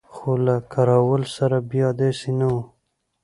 خو 0.13 0.31
له 0.45 0.55
کراول 0.73 1.23
سره 1.37 1.57
بیا 1.71 1.87
داسې 2.01 2.29
نه 2.39 2.47
وو. 2.51 2.61